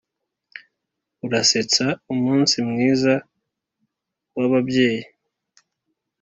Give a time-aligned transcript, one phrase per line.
[1.25, 3.13] urasetsa umunsi mwiza
[4.37, 5.03] w'ababyeyi!